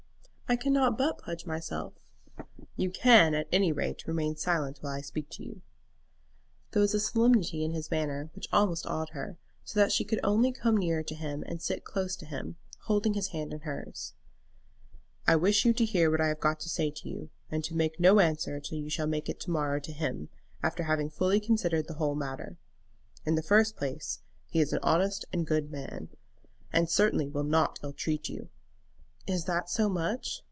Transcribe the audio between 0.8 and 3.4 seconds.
but pledge myself." "You can